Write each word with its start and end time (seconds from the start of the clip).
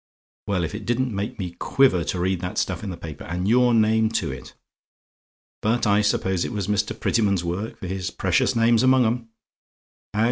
Well, 0.47 0.63
if 0.63 0.73
it 0.73 0.87
didn't 0.87 1.13
make 1.13 1.37
me 1.37 1.51
quiver 1.51 2.03
to 2.05 2.19
read 2.19 2.41
that 2.41 2.57
stuff 2.57 2.83
in 2.83 2.89
the 2.89 2.97
paper, 2.97 3.23
and 3.25 3.47
your 3.47 3.71
name 3.71 4.09
to 4.13 4.31
it! 4.31 4.55
But 5.61 5.85
I 5.85 6.01
suppose 6.01 6.43
it 6.43 6.51
was 6.51 6.65
Mr. 6.67 6.99
Prettyman's 6.99 7.43
work; 7.43 7.77
for 7.79 7.85
his 7.85 8.09
precious 8.09 8.55
name's 8.55 8.81
among 8.81 9.05
'em. 9.05 9.29